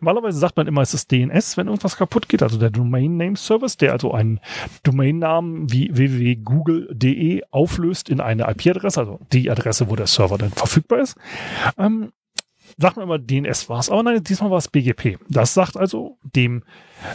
Normalerweise 0.00 0.38
sagt 0.38 0.56
man 0.56 0.66
immer, 0.66 0.82
es 0.82 0.94
ist 0.94 1.10
DNS, 1.12 1.56
wenn 1.56 1.66
irgendwas 1.66 1.96
kaputt 1.96 2.28
geht, 2.28 2.42
also 2.42 2.58
der 2.58 2.70
Domain 2.70 3.16
Name 3.16 3.36
Service, 3.36 3.76
der 3.76 3.92
also 3.92 4.12
einen 4.12 4.40
Domainnamen 4.82 5.70
wie 5.72 5.90
www.google.de 5.92 7.42
auflöst 7.50 8.08
in 8.08 8.20
eine 8.20 8.50
IP-Adresse, 8.50 9.00
also 9.00 9.20
die 9.32 9.50
Adresse, 9.50 9.88
wo 9.88 9.96
der 9.96 10.06
Server 10.06 10.38
dann 10.38 10.50
verfügbar 10.50 11.00
ist. 11.00 11.16
Ähm, 11.78 12.12
sagt 12.78 12.96
man 12.96 13.04
immer, 13.04 13.18
DNS 13.18 13.68
war 13.68 13.78
es, 13.78 13.90
aber 13.90 14.02
nein, 14.02 14.22
diesmal 14.22 14.50
war 14.50 14.58
es 14.58 14.68
BGP. 14.68 15.18
Das 15.28 15.54
sagt 15.54 15.76
also 15.76 16.18
dem 16.22 16.62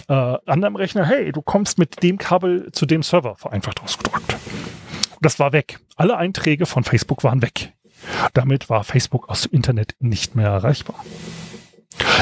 äh, 0.08 0.14
anderen 0.46 0.76
Rechner, 0.76 1.06
hey, 1.06 1.32
du 1.32 1.42
kommst 1.42 1.78
mit 1.78 2.02
dem 2.04 2.18
Kabel 2.18 2.72
zu 2.72 2.86
dem 2.86 3.04
Server, 3.04 3.36
vereinfacht 3.36 3.82
ausgedrückt. 3.82 4.36
Das 5.22 5.38
war 5.40 5.54
weg. 5.54 5.80
Alle 5.96 6.18
Einträge 6.18 6.66
von 6.66 6.84
Facebook 6.84 7.24
waren 7.24 7.42
weg. 7.42 7.74
Damit 8.34 8.70
war 8.70 8.84
Facebook 8.84 9.30
aus 9.30 9.44
dem 9.44 9.54
Internet 9.54 9.96
nicht 10.00 10.36
mehr 10.36 10.50
erreichbar. 10.50 10.96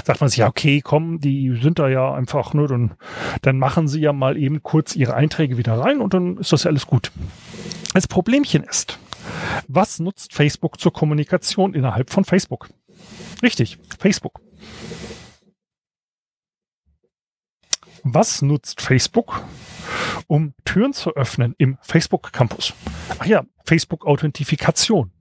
sagt 0.04 0.20
man 0.20 0.30
sich, 0.30 0.40
ja, 0.40 0.48
okay, 0.48 0.82
komm, 0.82 1.22
die 1.22 1.58
sind 1.62 1.80
da 1.80 1.88
ja 1.88 2.14
einfach, 2.14 2.54
ne, 2.54 2.68
dann, 2.68 2.96
dann 3.42 3.58
machen 3.58 3.88
sie 3.88 4.02
ja 4.02 4.12
mal 4.12 4.36
eben 4.36 4.62
kurz 4.64 4.96
ihre 4.98 5.14
Einträge 5.14 5.58
wieder 5.58 5.80
rein 5.80 6.02
und 6.02 6.14
dann 6.14 6.38
ist 6.38 6.52
das 6.52 6.64
ja 6.64 6.72
alles 6.72 6.88
gut. 6.88 7.12
Das 7.94 8.08
Problemchen 8.08 8.64
ist, 8.64 9.00
was 9.70 10.00
nutzt 10.00 10.34
Facebook 10.34 10.80
zur 10.80 10.92
Kommunikation 10.92 11.74
innerhalb 11.74 12.10
von 12.10 12.26
Facebook? 12.26 12.70
Richtig, 13.42 13.80
Facebook. 14.00 14.42
Was 18.04 18.42
nutzt 18.42 18.82
Facebook, 18.82 19.44
um 20.28 20.54
Türen 20.66 20.94
zu 20.94 21.16
öffnen 21.16 21.56
im 21.58 21.78
Facebook 21.82 22.32
Campus? 22.32 22.74
Ach 23.18 23.26
ja, 23.26 23.46
Facebook-Authentifikation. 23.66 25.12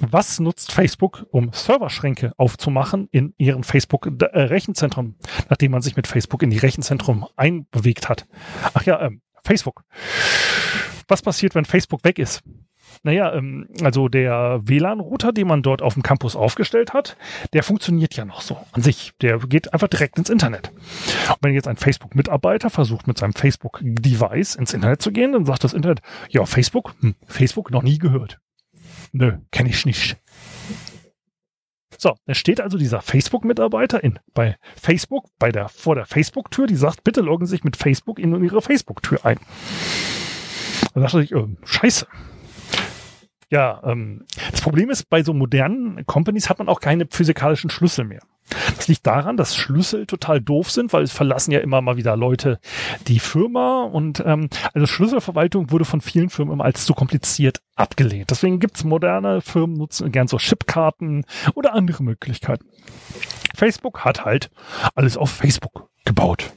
Was 0.00 0.40
nutzt 0.40 0.72
Facebook, 0.72 1.26
um 1.30 1.52
Serverschränke 1.52 2.32
aufzumachen 2.36 3.08
in 3.10 3.32
ihren 3.38 3.64
Facebook-Rechenzentrum, 3.64 5.14
nachdem 5.48 5.70
man 5.70 5.82
sich 5.82 5.96
mit 5.96 6.06
Facebook 6.06 6.42
in 6.42 6.50
die 6.50 6.58
Rechenzentrum 6.58 7.26
einbewegt 7.36 8.08
hat? 8.08 8.26
Ach 8.74 8.82
ja, 8.84 9.00
ähm, 9.00 9.22
Facebook. 9.44 9.84
Was 11.08 11.22
passiert, 11.22 11.54
wenn 11.54 11.64
Facebook 11.64 12.04
weg 12.04 12.18
ist? 12.18 12.42
Naja, 13.04 13.34
ähm, 13.34 13.68
also 13.82 14.08
der 14.08 14.60
WLAN-Router, 14.64 15.32
den 15.32 15.46
man 15.46 15.62
dort 15.62 15.82
auf 15.82 15.92
dem 15.92 16.02
Campus 16.02 16.34
aufgestellt 16.34 16.94
hat, 16.94 17.18
der 17.52 17.62
funktioniert 17.62 18.16
ja 18.16 18.24
noch 18.24 18.40
so 18.40 18.56
an 18.72 18.80
sich. 18.80 19.12
Der 19.20 19.38
geht 19.38 19.74
einfach 19.74 19.88
direkt 19.88 20.18
ins 20.18 20.30
Internet. 20.30 20.72
Und 21.28 21.36
wenn 21.42 21.52
jetzt 21.52 21.68
ein 21.68 21.76
Facebook-Mitarbeiter 21.76 22.70
versucht, 22.70 23.06
mit 23.06 23.18
seinem 23.18 23.34
Facebook-Device 23.34 24.54
ins 24.56 24.72
Internet 24.72 25.02
zu 25.02 25.12
gehen, 25.12 25.32
dann 25.32 25.44
sagt 25.44 25.64
das 25.64 25.74
Internet, 25.74 26.00
ja, 26.30 26.46
Facebook, 26.46 26.94
hm, 27.00 27.14
Facebook 27.26 27.70
noch 27.70 27.82
nie 27.82 27.98
gehört. 27.98 28.40
Nö, 29.12 29.36
kenne 29.52 29.68
ich 29.68 29.84
nicht. 29.84 30.16
So, 31.98 32.16
da 32.24 32.34
steht 32.34 32.60
also 32.62 32.78
dieser 32.78 33.02
Facebook-Mitarbeiter 33.02 34.02
in, 34.02 34.18
bei 34.32 34.56
Facebook, 34.76 35.26
bei 35.38 35.52
der, 35.52 35.68
vor 35.68 35.94
der 35.94 36.06
Facebook-Tür, 36.06 36.66
die 36.66 36.76
sagt, 36.76 37.04
bitte 37.04 37.20
loggen 37.20 37.46
Sie 37.46 37.50
sich 37.50 37.64
mit 37.64 37.76
Facebook 37.76 38.18
in 38.18 38.42
Ihre 38.42 38.62
Facebook-Tür 38.62 39.26
ein. 39.26 39.38
Da 40.94 41.00
dachte 41.00 41.22
ich, 41.22 41.32
äh, 41.32 41.46
scheiße, 41.64 42.06
ja, 43.54 43.80
ähm, 43.84 44.24
das 44.50 44.60
Problem 44.60 44.90
ist, 44.90 45.08
bei 45.08 45.22
so 45.22 45.32
modernen 45.32 46.04
Companies 46.06 46.50
hat 46.50 46.58
man 46.58 46.68
auch 46.68 46.80
keine 46.80 47.06
physikalischen 47.08 47.70
Schlüssel 47.70 48.04
mehr. 48.04 48.18
Das 48.76 48.88
liegt 48.88 49.06
daran, 49.06 49.36
dass 49.36 49.54
Schlüssel 49.54 50.06
total 50.06 50.40
doof 50.40 50.72
sind, 50.72 50.92
weil 50.92 51.04
es 51.04 51.12
verlassen 51.12 51.52
ja 51.52 51.60
immer 51.60 51.80
mal 51.80 51.96
wieder 51.96 52.16
Leute 52.16 52.58
die 53.06 53.20
Firma 53.20 53.84
und 53.84 54.24
ähm, 54.26 54.48
also 54.72 54.86
Schlüsselverwaltung 54.86 55.70
wurde 55.70 55.84
von 55.84 56.00
vielen 56.00 56.30
Firmen 56.30 56.52
immer 56.52 56.64
als 56.64 56.84
zu 56.84 56.94
kompliziert 56.94 57.60
abgelehnt. 57.76 58.32
Deswegen 58.32 58.58
gibt's 58.58 58.82
moderne 58.82 59.40
Firmen, 59.40 59.76
nutzen 59.76 60.10
gern 60.10 60.26
so 60.26 60.38
Chipkarten 60.38 61.24
oder 61.54 61.74
andere 61.74 62.02
Möglichkeiten. 62.02 62.66
Facebook 63.54 64.04
hat 64.04 64.24
halt 64.24 64.50
alles 64.96 65.16
auf 65.16 65.30
Facebook 65.30 65.88
gebaut. 66.04 66.50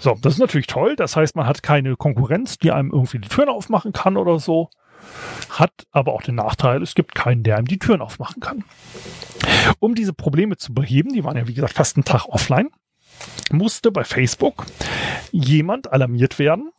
So, 0.00 0.18
das 0.20 0.34
ist 0.34 0.40
natürlich 0.40 0.66
toll. 0.66 0.96
Das 0.96 1.14
heißt, 1.14 1.36
man 1.36 1.46
hat 1.46 1.62
keine 1.62 1.94
Konkurrenz, 1.94 2.58
die 2.58 2.72
einem 2.72 2.90
irgendwie 2.90 3.20
die 3.20 3.28
Türen 3.28 3.48
aufmachen 3.48 3.92
kann 3.92 4.16
oder 4.16 4.40
so 4.40 4.70
hat 5.50 5.72
aber 5.90 6.12
auch 6.12 6.22
den 6.22 6.34
Nachteil, 6.36 6.82
es 6.82 6.94
gibt 6.94 7.14
keinen, 7.14 7.42
der 7.42 7.58
ihm 7.58 7.66
die 7.66 7.78
Türen 7.78 8.00
aufmachen 8.00 8.40
kann. 8.40 8.64
Um 9.78 9.94
diese 9.94 10.12
Probleme 10.12 10.56
zu 10.56 10.74
beheben, 10.74 11.12
die 11.12 11.24
waren 11.24 11.36
ja 11.36 11.48
wie 11.48 11.54
gesagt 11.54 11.74
fast 11.74 11.96
einen 11.96 12.04
Tag 12.04 12.26
offline, 12.28 12.68
musste 13.50 13.90
bei 13.90 14.04
Facebook 14.04 14.66
jemand 15.32 15.92
alarmiert 15.92 16.38
werden, 16.38 16.70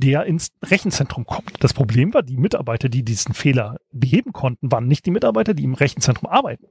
der 0.00 0.24
ins 0.24 0.50
Rechenzentrum 0.64 1.26
kommt. 1.26 1.62
Das 1.62 1.74
Problem 1.74 2.14
war, 2.14 2.22
die 2.22 2.38
Mitarbeiter, 2.38 2.88
die 2.88 3.02
diesen 3.02 3.34
Fehler 3.34 3.76
beheben 3.92 4.32
konnten, 4.32 4.72
waren 4.72 4.86
nicht 4.86 5.04
die 5.04 5.10
Mitarbeiter, 5.10 5.52
die 5.52 5.64
im 5.64 5.74
Rechenzentrum 5.74 6.30
arbeiten. 6.30 6.66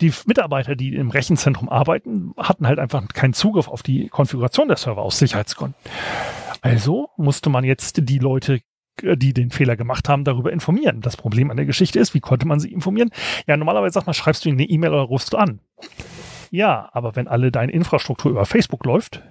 Die 0.00 0.12
Mitarbeiter, 0.24 0.74
die 0.74 0.94
im 0.94 1.10
Rechenzentrum 1.10 1.68
arbeiten, 1.68 2.32
hatten 2.38 2.66
halt 2.66 2.78
einfach 2.78 3.06
keinen 3.08 3.34
Zugriff 3.34 3.68
auf 3.68 3.82
die 3.82 4.08
Konfiguration 4.08 4.68
der 4.68 4.78
Server 4.78 5.02
aus 5.02 5.18
Sicherheitsgründen. 5.18 5.76
Also 6.60 7.10
musste 7.16 7.50
man 7.50 7.64
jetzt 7.64 8.08
die 8.08 8.18
Leute 8.18 8.60
die 9.02 9.34
den 9.34 9.50
Fehler 9.50 9.76
gemacht 9.76 10.08
haben, 10.08 10.24
darüber 10.24 10.52
informieren. 10.52 11.00
Das 11.00 11.16
Problem 11.16 11.50
an 11.50 11.56
der 11.56 11.66
Geschichte 11.66 11.98
ist, 11.98 12.14
wie 12.14 12.20
konnte 12.20 12.46
man 12.46 12.60
sie 12.60 12.72
informieren? 12.72 13.10
Ja, 13.46 13.56
normalerweise 13.56 13.94
sagt 13.94 14.06
man, 14.06 14.14
schreibst 14.14 14.44
du 14.44 14.48
ihnen 14.48 14.58
eine 14.58 14.68
E-Mail 14.68 14.90
oder 14.90 15.02
rufst 15.02 15.32
du 15.32 15.36
an. 15.36 15.60
Ja, 16.50 16.88
aber 16.92 17.16
wenn 17.16 17.28
alle 17.28 17.50
deine 17.50 17.72
Infrastruktur 17.72 18.30
über 18.30 18.46
Facebook 18.46 18.84
läuft 18.84 19.22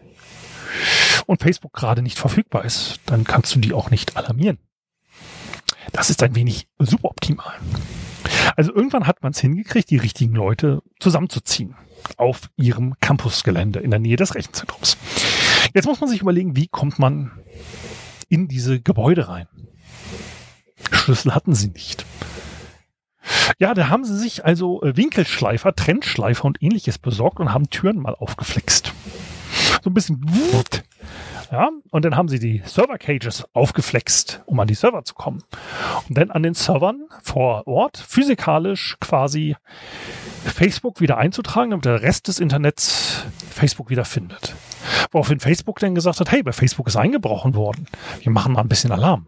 und 1.25 1.41
Facebook 1.41 1.73
gerade 1.73 2.01
nicht 2.01 2.19
verfügbar 2.19 2.65
ist, 2.65 2.99
dann 3.05 3.23
kannst 3.23 3.55
du 3.55 3.59
die 3.59 3.73
auch 3.73 3.89
nicht 3.89 4.17
alarmieren. 4.17 4.59
Das 5.91 6.09
ist 6.09 6.21
ein 6.23 6.35
wenig 6.35 6.67
suboptimal. 6.77 7.53
Also 8.55 8.73
irgendwann 8.73 9.07
hat 9.07 9.23
man 9.23 9.31
es 9.31 9.39
hingekriegt, 9.39 9.89
die 9.89 9.97
richtigen 9.97 10.35
Leute 10.35 10.81
zusammenzuziehen 10.99 11.75
auf 12.17 12.49
ihrem 12.55 12.95
Campusgelände 12.99 13.79
in 13.79 13.91
der 13.91 13.99
Nähe 13.99 14.15
des 14.15 14.35
Rechenzentrums. 14.35 14.97
Jetzt 15.73 15.85
muss 15.85 15.99
man 15.99 16.09
sich 16.09 16.21
überlegen, 16.21 16.55
wie 16.55 16.67
kommt 16.67 16.99
man 16.99 17.31
in 18.29 18.47
diese 18.47 18.79
Gebäude 18.79 19.27
rein. 19.27 19.47
Schlüssel 20.91 21.33
hatten 21.33 21.55
sie 21.55 21.67
nicht. 21.67 22.05
Ja, 23.59 23.73
da 23.73 23.89
haben 23.89 24.05
sie 24.05 24.17
sich 24.17 24.45
also 24.45 24.81
äh, 24.83 24.97
Winkelschleifer, 24.97 25.75
Trennschleifer 25.75 26.45
und 26.45 26.61
ähnliches 26.61 26.97
besorgt 26.97 27.39
und 27.39 27.53
haben 27.53 27.69
Türen 27.69 27.99
mal 27.99 28.15
aufgeflext. 28.15 28.93
So 29.83 29.89
ein 29.89 29.93
bisschen. 29.93 30.25
Ja, 31.51 31.69
und 31.91 32.05
dann 32.05 32.15
haben 32.15 32.27
sie 32.27 32.39
die 32.39 32.63
Server 32.65 32.97
Cages 32.97 33.45
aufgeflext, 33.53 34.41
um 34.47 34.59
an 34.59 34.67
die 34.67 34.73
Server 34.73 35.03
zu 35.03 35.13
kommen. 35.13 35.43
Und 36.09 36.17
dann 36.17 36.31
an 36.31 36.43
den 36.43 36.55
Servern 36.55 37.05
vor 37.21 37.67
Ort 37.67 37.97
physikalisch 37.97 38.97
quasi 38.99 39.55
Facebook 40.43 41.01
wieder 41.01 41.17
einzutragen, 41.17 41.69
damit 41.69 41.85
der 41.85 42.01
Rest 42.01 42.27
des 42.27 42.39
Internets 42.39 43.25
Facebook 43.51 43.89
wieder 43.89 44.05
findet. 44.05 44.55
Woraufhin 45.11 45.39
Facebook 45.39 45.79
dann 45.79 45.95
gesagt 45.95 46.19
hat, 46.19 46.31
hey, 46.31 46.43
bei 46.43 46.51
Facebook 46.51 46.87
ist 46.87 46.95
eingebrochen 46.95 47.55
worden. 47.55 47.87
Wir 48.21 48.31
machen 48.31 48.53
mal 48.53 48.61
ein 48.61 48.69
bisschen 48.69 48.91
Alarm. 48.91 49.27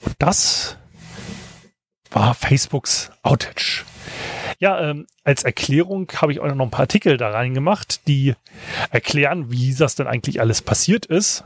Und 0.00 0.14
das 0.18 0.76
war 2.10 2.34
Facebooks 2.34 3.10
Outage. 3.22 3.84
Ja, 4.58 4.90
ähm, 4.90 5.06
als 5.24 5.42
Erklärung 5.42 6.12
habe 6.16 6.32
ich 6.32 6.40
auch 6.40 6.54
noch 6.54 6.66
ein 6.66 6.70
paar 6.70 6.80
Artikel 6.80 7.16
da 7.16 7.30
reingemacht, 7.30 8.06
die 8.06 8.34
erklären, 8.90 9.50
wie 9.50 9.74
das 9.74 9.94
denn 9.94 10.06
eigentlich 10.06 10.38
alles 10.40 10.60
passiert 10.60 11.06
ist. 11.06 11.44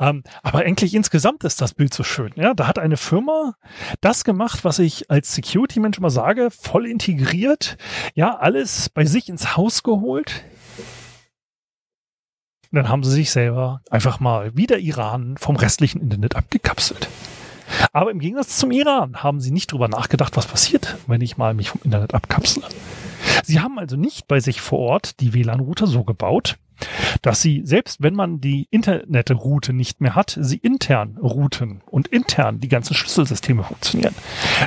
Ähm, 0.00 0.24
aber 0.42 0.60
eigentlich 0.60 0.94
insgesamt 0.94 1.44
ist 1.44 1.60
das 1.60 1.74
Bild 1.74 1.94
so 1.94 2.02
schön. 2.02 2.32
Ja, 2.34 2.54
da 2.54 2.66
hat 2.66 2.80
eine 2.80 2.96
Firma 2.96 3.54
das 4.00 4.24
gemacht, 4.24 4.64
was 4.64 4.80
ich 4.80 5.10
als 5.12 5.32
Security-Mensch 5.34 5.98
immer 5.98 6.10
sage, 6.10 6.50
voll 6.50 6.86
integriert. 6.86 7.76
Ja, 8.14 8.36
alles 8.36 8.88
bei 8.88 9.04
sich 9.04 9.28
ins 9.28 9.56
Haus 9.56 9.84
geholt. 9.84 10.42
Und 12.72 12.76
dann 12.76 12.88
haben 12.88 13.02
sie 13.02 13.10
sich 13.10 13.30
selber 13.30 13.82
einfach 13.90 14.20
mal 14.20 14.52
wie 14.54 14.66
der 14.66 14.78
Iran 14.78 15.36
vom 15.38 15.56
restlichen 15.56 16.00
Internet 16.00 16.36
abgekapselt. 16.36 17.08
Aber 17.92 18.10
im 18.10 18.20
Gegensatz 18.20 18.58
zum 18.58 18.70
Iran 18.70 19.22
haben 19.22 19.40
sie 19.40 19.50
nicht 19.50 19.72
drüber 19.72 19.88
nachgedacht, 19.88 20.36
was 20.36 20.46
passiert, 20.46 20.96
wenn 21.06 21.20
ich 21.20 21.36
mal 21.36 21.54
mich 21.54 21.70
vom 21.70 21.80
Internet 21.84 22.14
abkapsle. 22.14 22.62
Sie 23.44 23.60
haben 23.60 23.78
also 23.78 23.96
nicht 23.96 24.28
bei 24.28 24.40
sich 24.40 24.60
vor 24.60 24.78
Ort 24.78 25.20
die 25.20 25.34
WLAN-Router 25.34 25.86
so 25.86 26.04
gebaut, 26.04 26.56
dass 27.22 27.42
sie, 27.42 27.62
selbst 27.64 28.02
wenn 28.02 28.14
man 28.14 28.40
die 28.40 28.66
Internetroute 28.70 29.72
nicht 29.72 30.00
mehr 30.00 30.14
hat, 30.14 30.38
sie 30.40 30.56
intern 30.56 31.18
routen 31.18 31.82
und 31.86 32.08
intern 32.08 32.60
die 32.60 32.68
ganzen 32.68 32.94
Schlüsselsysteme 32.94 33.64
funktionieren. 33.64 34.14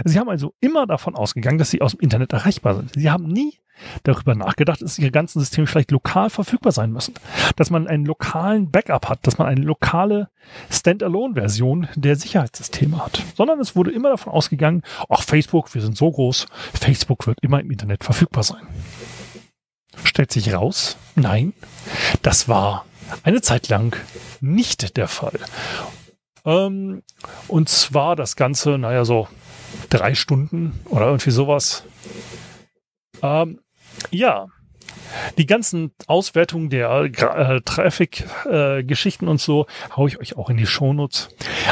Sie 0.05 0.19
haben 0.19 0.29
also 0.29 0.53
immer 0.59 0.85
davon 0.85 1.15
ausgegangen, 1.15 1.57
dass 1.57 1.71
sie 1.71 1.81
aus 1.81 1.91
dem 1.91 2.01
Internet 2.01 2.33
erreichbar 2.33 2.75
sind. 2.75 2.91
Sie 2.95 3.09
haben 3.09 3.27
nie 3.27 3.57
darüber 4.03 4.35
nachgedacht, 4.35 4.81
dass 4.81 4.99
ihre 4.99 5.11
ganzen 5.11 5.39
Systeme 5.39 5.67
vielleicht 5.67 5.91
lokal 5.91 6.29
verfügbar 6.29 6.71
sein 6.71 6.91
müssen. 6.91 7.13
Dass 7.55 7.69
man 7.69 7.87
einen 7.87 8.05
lokalen 8.05 8.71
Backup 8.71 9.09
hat, 9.09 9.25
dass 9.25 9.37
man 9.37 9.47
eine 9.47 9.61
lokale 9.61 10.29
Standalone-Version 10.69 11.87
der 11.95 12.15
Sicherheitssysteme 12.15 13.03
hat. 13.03 13.21
Sondern 13.35 13.59
es 13.59 13.75
wurde 13.75 13.91
immer 13.91 14.09
davon 14.09 14.33
ausgegangen, 14.33 14.83
ach 15.09 15.23
Facebook, 15.23 15.73
wir 15.73 15.81
sind 15.81 15.97
so 15.97 16.11
groß, 16.11 16.47
Facebook 16.73 17.27
wird 17.27 17.39
immer 17.41 17.59
im 17.59 17.71
Internet 17.71 18.03
verfügbar 18.03 18.43
sein. 18.43 18.61
Stellt 20.03 20.31
sich 20.31 20.53
raus, 20.53 20.97
nein, 21.15 21.53
das 22.21 22.47
war 22.47 22.85
eine 23.23 23.41
Zeit 23.41 23.69
lang 23.69 23.95
nicht 24.41 24.97
der 24.97 25.07
Fall. 25.07 25.39
Ähm, 26.45 27.03
und 27.47 27.69
zwar 27.69 28.15
das 28.15 28.35
Ganze, 28.35 28.77
naja, 28.77 29.05
so 29.05 29.27
drei 29.89 30.15
Stunden 30.15 30.79
oder 30.85 31.05
irgendwie 31.05 31.31
sowas. 31.31 31.83
Ähm, 33.23 33.59
ja, 34.11 34.47
die 35.37 35.45
ganzen 35.45 35.91
Auswertungen 36.07 36.69
der 36.69 36.89
äh, 36.91 37.61
Traffic-Geschichten 37.61 39.27
äh, 39.27 39.29
und 39.29 39.39
so 39.39 39.65
haue 39.95 40.09
ich 40.09 40.19
euch 40.19 40.37
auch 40.37 40.49
in 40.49 40.57
die 40.57 40.67
Shownotes. 40.67 41.29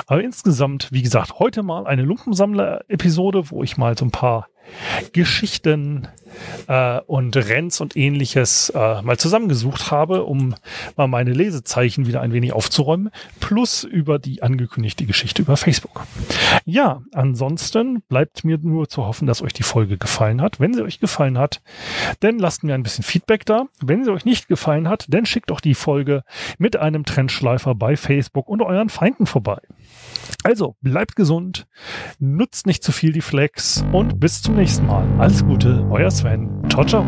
Aber 0.08 0.24
insgesamt, 0.24 0.92
wie 0.92 1.02
gesagt, 1.02 1.40
heute 1.40 1.62
mal 1.62 1.86
eine 1.86 2.04
Lumpensammler-Episode, 2.04 3.52
wo 3.52 3.64
ich 3.64 3.78
mal 3.78 3.98
so 3.98 4.06
ein 4.06 4.12
paar 4.12 4.48
Geschichten 5.14 6.08
äh, 6.68 7.00
und 7.02 7.36
Rents 7.36 7.82
und 7.82 7.96
ähnliches 7.96 8.70
äh, 8.70 9.02
mal 9.02 9.18
zusammengesucht 9.18 9.92
habe, 9.92 10.24
um 10.24 10.56
mal 10.96 11.08
meine 11.08 11.34
Lesezeichen 11.34 12.08
wieder 12.08 12.22
ein 12.22 12.34
wenig 12.34 12.54
aufzuräumen, 12.54 13.10
plus 13.40 13.84
über 13.84 14.20
die 14.20 14.44
angekündigte 14.44 15.06
Geschichte 15.06 15.42
über 15.42 15.58
Facebook. 15.58 16.06
Ja, 16.66 17.02
ansonsten 17.14 18.02
bleibt 18.02 18.44
mir 18.44 18.58
nur 18.58 18.90
zu 18.90 19.06
hoffen, 19.06 19.28
dass 19.28 19.42
euch 19.42 19.54
die 19.54 19.64
Folge 19.64 19.98
gefallen 19.98 20.42
hat. 20.42 20.60
Wenn 20.60 20.74
sie 20.74 20.84
euch 20.84 21.00
gefallen 21.00 21.38
hat, 21.38 21.62
dann 22.20 22.40
lasst 22.40 22.64
mir 22.64 22.74
ein 22.74 22.84
bisschen 22.84 23.04
Feedback 23.04 23.46
da. 23.46 23.66
Wenn 23.82 24.04
sie 24.04 24.12
euch 24.12 24.26
nicht 24.26 24.48
gefallen 24.48 24.88
hat, 24.88 25.06
dann 25.10 25.26
schickt 25.26 25.52
auch 25.52 25.62
die 25.62 25.76
Folge 25.76 26.24
mit 26.58 26.78
einem 26.78 27.06
Trendschleifer 27.06 27.76
bei 27.76 27.98
Facebook 27.98 28.48
und 28.48 28.62
euren 28.62 28.90
Feinden 28.90 29.26
vorbei. 29.26 29.60
Also 30.44 30.76
bleibt 30.82 31.16
gesund, 31.16 31.68
nutzt 32.20 32.66
nicht 32.66 32.84
zu 32.84 32.92
viel 32.92 33.12
die 33.12 33.22
Flex 33.22 33.86
und 33.92 34.20
bis 34.20 34.42
zum 34.42 34.56
nächsten 34.56 34.88
Mal. 34.88 35.08
Alles 35.20 35.46
Gute, 35.46 35.86
euer 35.90 36.10
Sven. 36.10 36.50
Ciao, 36.70 36.86
ciao. 36.86 37.06